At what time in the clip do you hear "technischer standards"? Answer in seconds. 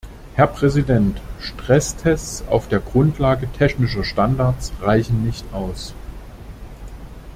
3.53-4.71